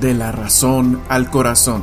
[0.00, 1.82] de la razón al corazón.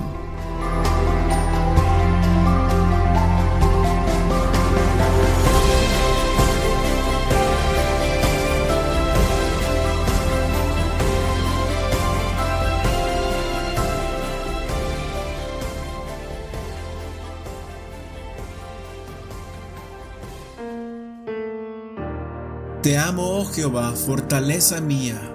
[22.82, 25.35] Te amo, oh Jehová, fortaleza mía,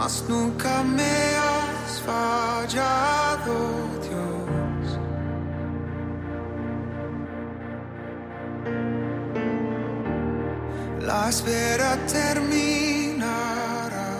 [0.00, 3.56] mas nunca me has fallado,
[4.06, 4.86] Dios.
[11.00, 14.12] La espera terminará.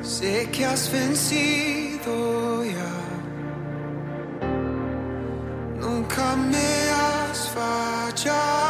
[0.00, 2.94] Sé que has vencido ya.
[5.80, 8.67] Nunca me has fallado.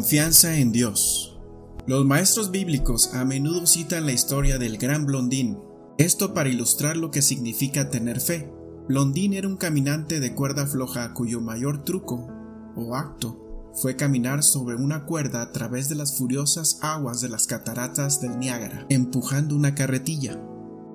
[0.00, 1.38] Confianza en Dios.
[1.86, 5.58] Los maestros bíblicos a menudo citan la historia del gran Blondín,
[5.98, 8.50] esto para ilustrar lo que significa tener fe.
[8.88, 12.28] Blondín era un caminante de cuerda floja cuyo mayor truco,
[12.76, 17.46] o acto, fue caminar sobre una cuerda a través de las furiosas aguas de las
[17.46, 20.42] cataratas del Niágara, empujando una carretilla.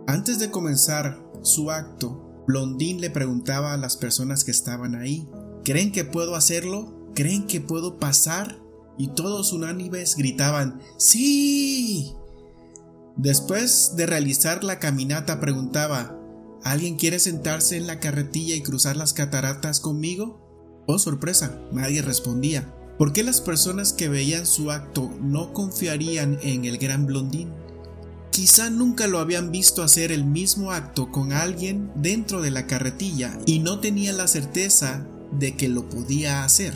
[0.08, 5.30] Antes de comenzar su acto, Blondín le preguntaba a las personas que estaban ahí,
[5.64, 7.12] ¿creen que puedo hacerlo?
[7.14, 8.65] ¿Creen que puedo pasar?
[8.98, 12.16] Y todos unánimes gritaban, ¡Sí!
[13.18, 16.20] Después de realizar la caminata preguntaba,
[16.64, 20.84] ¿alguien quiere sentarse en la carretilla y cruzar las cataratas conmigo?
[20.86, 22.74] Oh sorpresa, nadie respondía.
[22.98, 27.54] ¿Por qué las personas que veían su acto no confiarían en el gran blondín?
[28.32, 33.40] Quizá nunca lo habían visto hacer el mismo acto con alguien dentro de la carretilla
[33.46, 36.74] y no tenían la certeza de que lo podía hacer.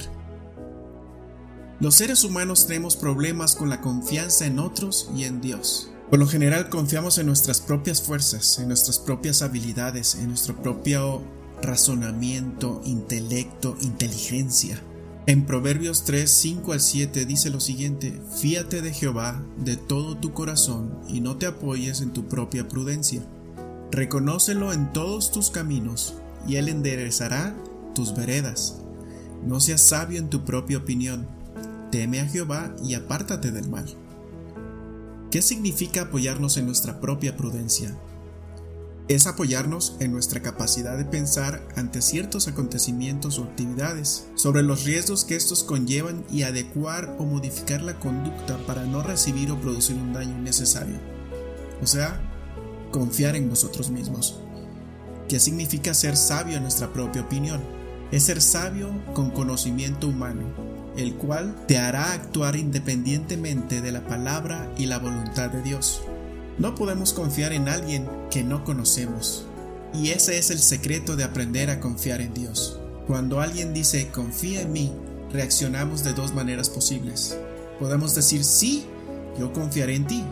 [1.80, 5.90] Los seres humanos tenemos problemas con la confianza en otros y en Dios.
[6.10, 11.22] Por lo general confiamos en nuestras propias fuerzas, en nuestras propias habilidades, en nuestro propio
[11.62, 14.82] razonamiento, intelecto, inteligencia.
[15.26, 20.34] En Proverbios 3, 5 al 7 dice lo siguiente, Fíate de Jehová de todo tu
[20.34, 23.22] corazón y no te apoyes en tu propia prudencia.
[23.90, 26.16] Reconócelo en todos tus caminos
[26.46, 27.56] y él enderezará
[27.96, 28.82] tus veredas.
[29.46, 31.39] No seas sabio en tu propia opinión.
[31.92, 33.86] Teme a Jehová y apártate del mal.
[35.32, 37.98] ¿Qué significa apoyarnos en nuestra propia prudencia?
[39.08, 45.26] Es apoyarnos en nuestra capacidad de pensar ante ciertos acontecimientos o actividades, sobre los riesgos
[45.26, 50.14] que estos conllevan y adecuar o modificar la conducta para no recibir o producir un
[50.14, 50.98] daño innecesario.
[51.82, 52.22] O sea,
[52.92, 54.40] confiar en nosotros mismos.
[55.28, 57.62] ¿Qué significa ser sabio en nuestra propia opinión?
[58.12, 60.69] Es ser sabio con conocimiento humano,
[61.00, 66.02] el cual te hará actuar independientemente de la palabra y la voluntad de Dios.
[66.58, 69.46] No podemos confiar en alguien que no conocemos.
[69.94, 72.80] Y ese es el secreto de aprender a confiar en Dios.
[73.08, 74.92] Cuando alguien dice confía en mí,
[75.32, 77.38] reaccionamos de dos maneras posibles.
[77.80, 78.86] Podemos decir sí,
[79.40, 80.24] yo confiaré en ti.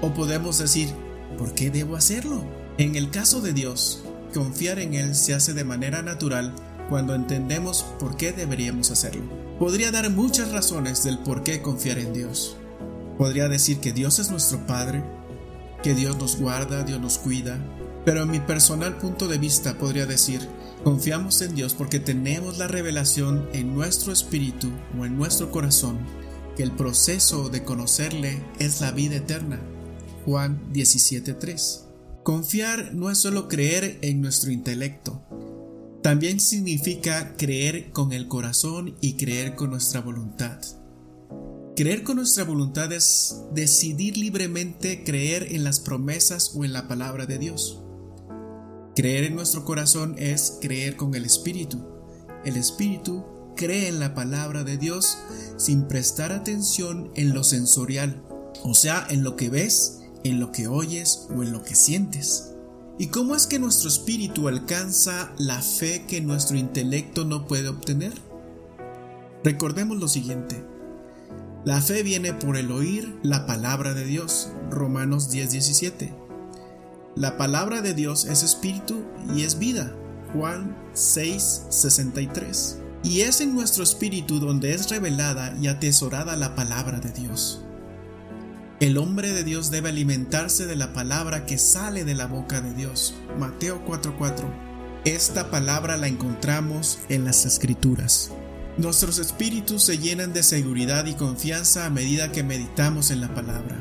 [0.00, 0.90] O podemos decir,
[1.38, 2.44] ¿por qué debo hacerlo?
[2.78, 6.54] En el caso de Dios, confiar en Él se hace de manera natural
[6.88, 9.41] cuando entendemos por qué deberíamos hacerlo.
[9.58, 12.56] Podría dar muchas razones del por qué confiar en Dios.
[13.18, 15.04] Podría decir que Dios es nuestro Padre,
[15.82, 17.58] que Dios nos guarda, Dios nos cuida,
[18.04, 20.40] pero en mi personal punto de vista podría decir,
[20.82, 24.68] confiamos en Dios porque tenemos la revelación en nuestro espíritu
[24.98, 25.98] o en nuestro corazón
[26.56, 29.60] que el proceso de conocerle es la vida eterna.
[30.24, 31.84] Juan 17:3.
[32.22, 35.20] Confiar no es solo creer en nuestro intelecto,
[36.02, 40.58] también significa creer con el corazón y creer con nuestra voluntad.
[41.76, 47.26] Creer con nuestra voluntad es decidir libremente creer en las promesas o en la palabra
[47.26, 47.80] de Dios.
[48.96, 51.80] Creer en nuestro corazón es creer con el Espíritu.
[52.44, 53.24] El Espíritu
[53.56, 55.18] cree en la palabra de Dios
[55.56, 58.22] sin prestar atención en lo sensorial,
[58.64, 62.51] o sea, en lo que ves, en lo que oyes o en lo que sientes.
[63.02, 68.12] ¿Y cómo es que nuestro espíritu alcanza la fe que nuestro intelecto no puede obtener?
[69.42, 70.64] Recordemos lo siguiente.
[71.64, 74.50] La fe viene por el oír la palabra de Dios.
[74.70, 76.14] Romanos 10:17.
[77.16, 79.02] La palabra de Dios es espíritu
[79.34, 79.92] y es vida.
[80.32, 82.76] Juan 6:63.
[83.02, 87.64] Y es en nuestro espíritu donde es revelada y atesorada la palabra de Dios.
[88.82, 92.74] El hombre de Dios debe alimentarse de la palabra que sale de la boca de
[92.74, 93.14] Dios.
[93.38, 94.52] Mateo 4:4.
[95.04, 98.32] Esta palabra la encontramos en las escrituras.
[98.78, 103.76] Nuestros espíritus se llenan de seguridad y confianza a medida que meditamos en la palabra.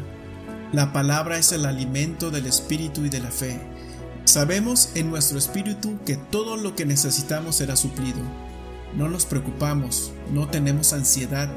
[0.72, 3.60] La palabra es el alimento del espíritu y de la fe.
[4.26, 8.22] Sabemos en nuestro espíritu que todo lo que necesitamos será suplido.
[8.96, 11.50] No nos preocupamos, no tenemos ansiedad.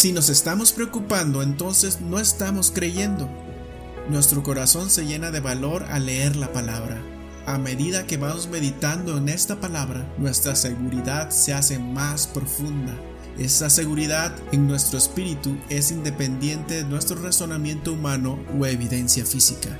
[0.00, 3.28] Si nos estamos preocupando, entonces no estamos creyendo.
[4.08, 7.02] Nuestro corazón se llena de valor al leer la palabra.
[7.44, 12.98] A medida que vamos meditando en esta palabra, nuestra seguridad se hace más profunda.
[13.38, 19.78] Esa seguridad en nuestro espíritu es independiente de nuestro razonamiento humano o evidencia física.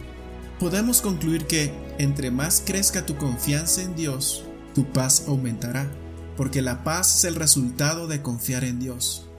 [0.58, 5.90] Podemos concluir que entre más crezca tu confianza en Dios, tu paz aumentará,
[6.36, 9.29] porque la paz es el resultado de confiar en Dios.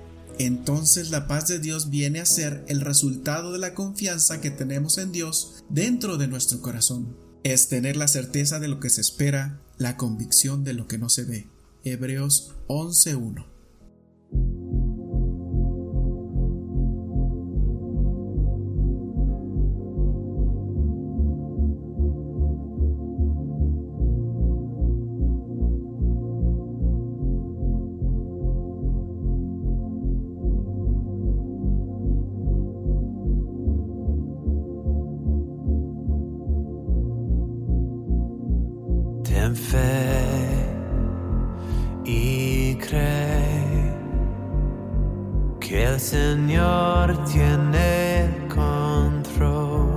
[0.45, 4.97] Entonces la paz de Dios viene a ser el resultado de la confianza que tenemos
[4.97, 9.61] en Dios dentro de nuestro corazón es tener la certeza de lo que se espera,
[9.77, 11.47] la convicción de lo que no se ve.
[11.83, 13.50] Hebreos 11.1
[39.71, 40.51] fe
[42.03, 43.93] y cree
[45.59, 49.87] que el Señor tiene control.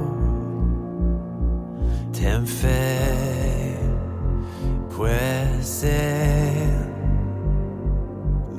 [2.13, 3.77] Ten fe,
[4.97, 6.85] pues Él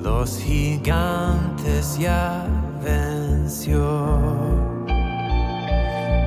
[0.03, 2.45] los gigantes ya
[2.83, 3.81] venció.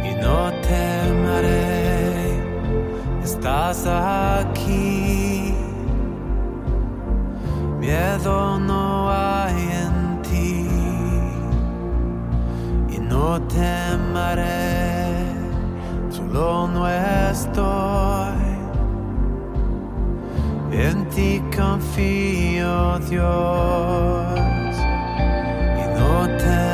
[0.09, 2.41] Y no temeré,
[3.23, 4.48] estás aquí.
[7.89, 10.69] Miedo no hay en ti.
[12.95, 15.33] Y no temeré,
[16.11, 18.37] solo no estoy.
[20.71, 24.77] En ti confío, Dios,
[25.81, 26.68] y no temeré.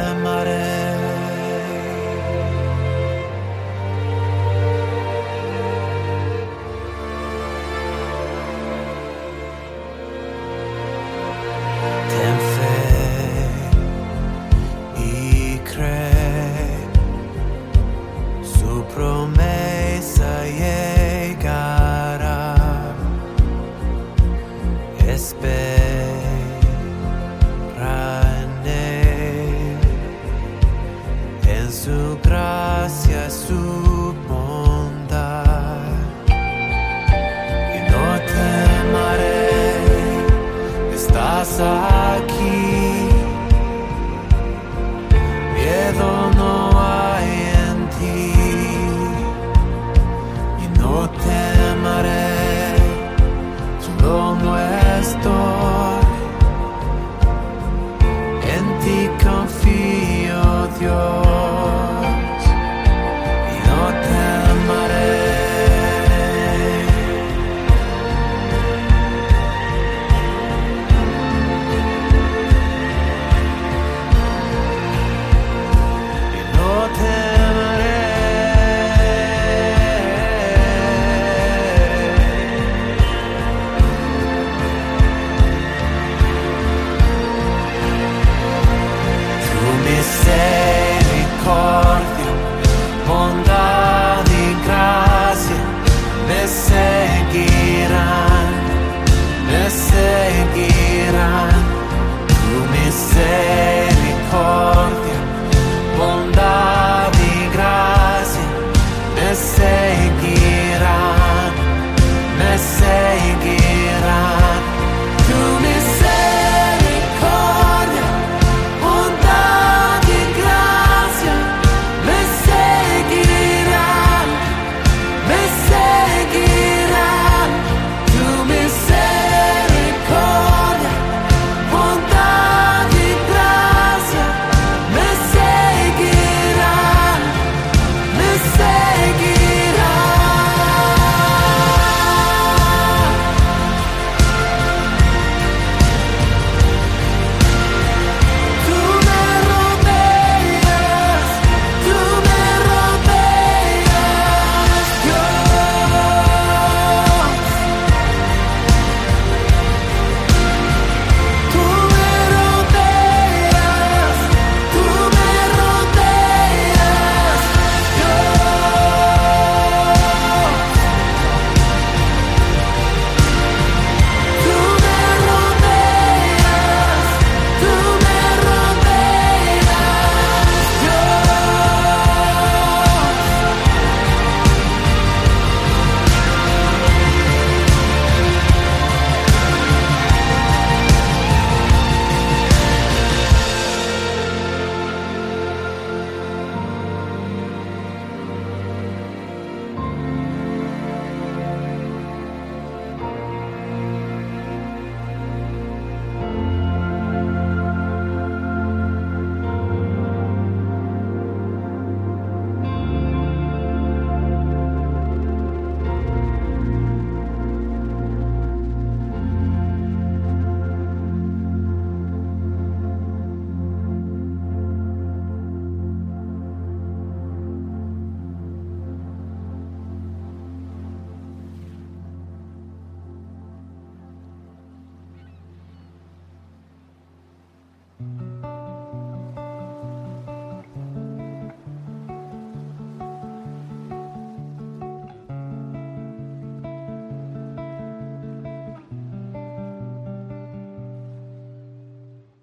[41.44, 42.73] Estás aquí.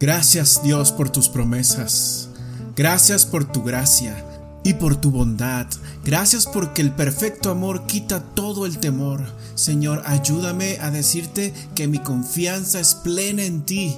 [0.01, 2.27] Gracias Dios por tus promesas.
[2.75, 4.25] Gracias por tu gracia
[4.63, 5.67] y por tu bondad.
[6.03, 9.23] Gracias porque el perfecto amor quita todo el temor.
[9.53, 13.95] Señor, ayúdame a decirte que mi confianza es plena en ti.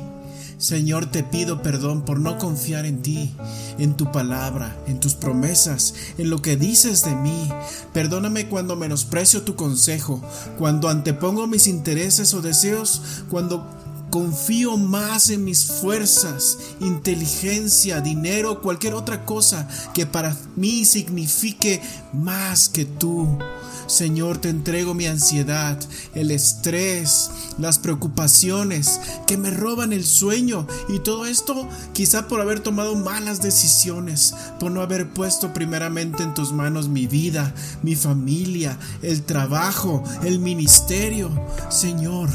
[0.57, 3.33] Señor, te pido perdón por no confiar en ti,
[3.77, 7.49] en tu palabra, en tus promesas, en lo que dices de mí.
[7.93, 10.21] Perdóname cuando menosprecio tu consejo,
[10.57, 13.82] cuando antepongo mis intereses o deseos, cuando
[14.13, 21.81] confío más en mis fuerzas, inteligencia, dinero, cualquier otra cosa que para mí signifique
[22.13, 23.39] más que tú.
[23.87, 25.77] Señor, te entrego mi ansiedad,
[26.13, 32.59] el estrés, las preocupaciones que me roban el sueño y todo esto quizá por haber
[32.59, 38.77] tomado malas decisiones, por no haber puesto primeramente en tus manos mi vida, mi familia,
[39.01, 41.29] el trabajo, el ministerio.
[41.69, 42.29] Señor,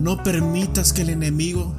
[0.00, 1.23] no permitas que el enemigo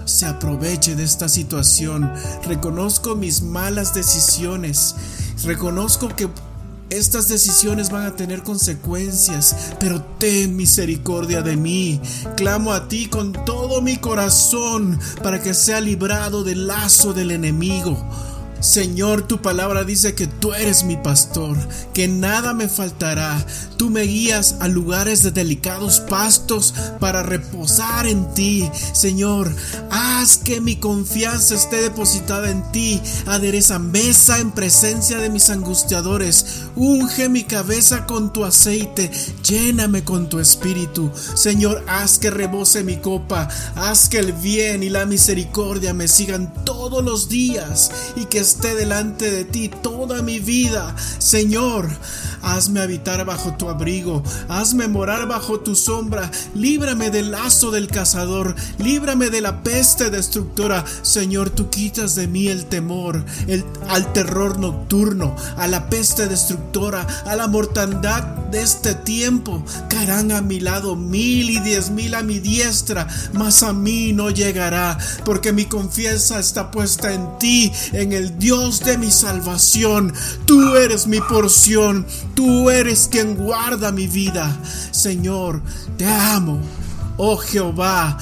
[0.05, 2.11] se aproveche de esta situación.
[2.45, 4.95] Reconozco mis malas decisiones.
[5.43, 6.29] Reconozco que
[6.89, 12.01] estas decisiones van a tener consecuencias, pero ten misericordia de mí.
[12.35, 17.97] Clamo a ti con todo mi corazón para que sea librado del lazo del enemigo.
[18.65, 21.55] Señor, tu palabra dice que tú eres mi pastor,
[21.93, 23.45] que nada me faltará.
[23.77, 28.67] Tú me guías a lugares de delicados pastos para reposar en ti.
[28.93, 29.55] Señor,
[29.91, 32.99] haz que mi confianza esté depositada en ti.
[33.27, 36.64] Adereza mesa en presencia de mis angustiadores.
[36.75, 39.09] Unge mi cabeza con tu aceite.
[39.47, 41.09] Lléname con tu espíritu.
[41.33, 43.47] Señor, haz que rebose mi copa.
[43.75, 48.75] Haz que el bien y la misericordia me sigan todos los días y que esté
[48.75, 50.95] delante de ti toda mi vida.
[51.17, 51.89] Señor,
[52.41, 58.55] hazme habitar bajo tu abrigo, hazme morar bajo tu sombra, líbrame del lazo del cazador,
[58.77, 60.85] líbrame de la peste destructora.
[61.01, 66.64] Señor, tú quitas de mí el temor, el, al terror nocturno, a la peste destructora,
[67.25, 69.63] a la mortandad de este tiempo.
[69.89, 74.29] Caerán a mi lado mil y diez mil a mi diestra, mas a mí no
[74.29, 80.13] llegará, porque mi confianza está puesta en ti, en el Dios de mi salvación.
[80.45, 84.53] Tú eres mi porción, tú eres quien guarda mi vida.
[84.91, 85.61] Señor,
[85.97, 86.59] te amo.
[87.17, 88.17] Oh Jehová,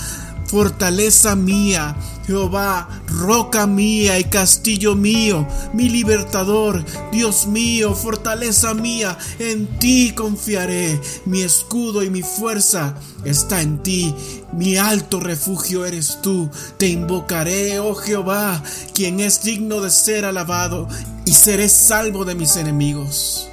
[0.53, 1.95] fortaleza mía,
[2.27, 11.01] Jehová, roca mía y castillo mío, mi libertador, Dios mío, fortaleza mía, en ti confiaré,
[11.25, 12.93] mi escudo y mi fuerza
[13.25, 14.13] está en ti,
[14.51, 18.61] mi alto refugio eres tú, te invocaré, oh Jehová,
[18.93, 20.87] quien es digno de ser alabado,
[21.25, 23.49] y seré salvo de mis enemigos.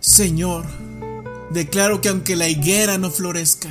[0.00, 0.66] Señor,
[1.50, 3.70] declaro que aunque la higuera no florezca,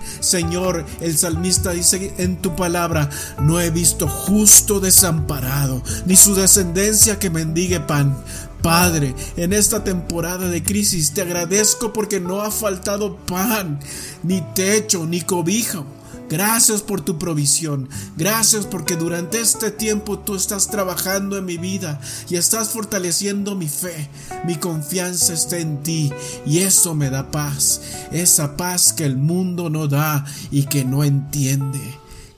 [0.21, 7.19] Señor, el salmista dice en tu palabra, no he visto justo desamparado, ni su descendencia
[7.19, 8.15] que mendigue pan.
[8.61, 13.79] Padre, en esta temporada de crisis te agradezco porque no ha faltado pan,
[14.23, 15.85] ni techo, ni cobijo
[16.31, 17.89] Gracias por tu provisión.
[18.15, 23.67] Gracias porque durante este tiempo tú estás trabajando en mi vida y estás fortaleciendo mi
[23.67, 24.09] fe.
[24.45, 26.09] Mi confianza está en ti
[26.45, 27.81] y eso me da paz.
[28.13, 31.81] Esa paz que el mundo no da y que no entiende.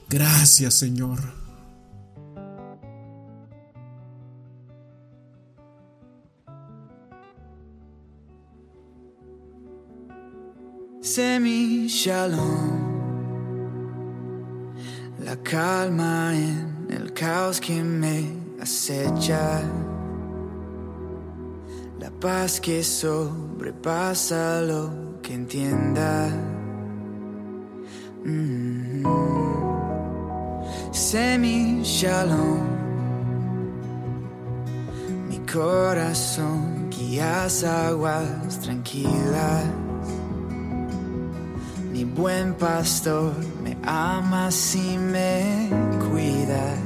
[0.08, 1.20] Gracias Señor.
[11.00, 12.93] Semi Shalom
[15.34, 19.62] la calma en el caos que me acecha.
[21.98, 26.28] La paz que sobrepasa lo que entienda.
[28.24, 29.02] Mm
[30.92, 32.62] Semi shalom.
[35.28, 39.64] Mi corazón guías aguas tranquilas.
[41.92, 43.32] Mi buen pastor
[43.86, 45.68] amas y me
[46.08, 46.78] cuidas.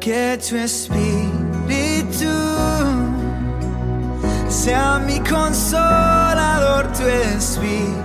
[0.00, 2.30] Que tu espíritu
[4.48, 7.96] sea mi consolador, tu espíritu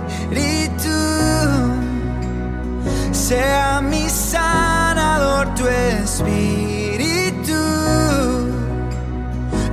[3.12, 7.52] sea mi sanador, tu espíritu.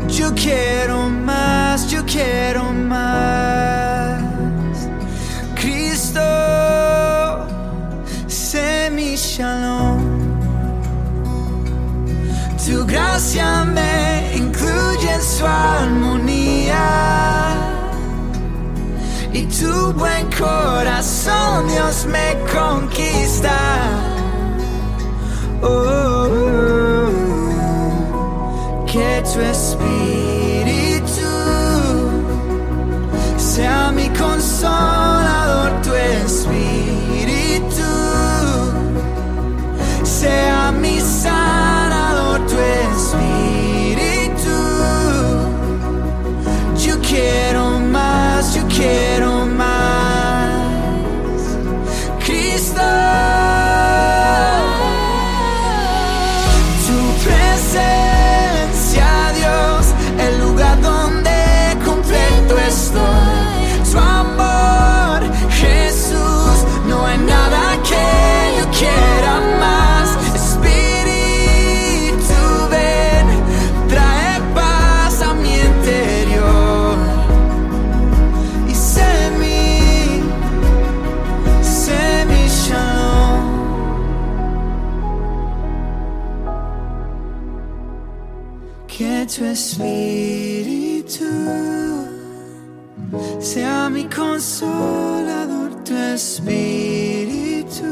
[0.08, 3.39] Yo quiero más, yo quiero más.
[15.20, 16.88] En su armonía.
[19.34, 23.58] Y tu buen corazón, Dios, me conquista.
[25.62, 27.10] Oh,
[28.92, 31.32] que tu espíritu
[33.38, 34.99] sea mi consolador,
[89.30, 91.26] Que tu espíritu
[93.40, 97.86] sea mi consolador, tu espíritu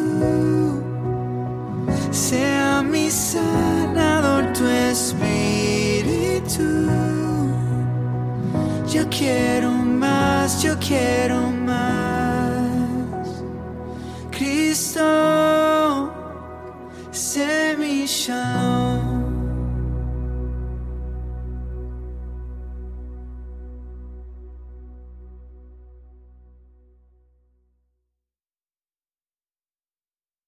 [2.12, 6.64] sea mi sanador, tu espíritu.
[8.92, 11.47] Yo quiero más, yo quiero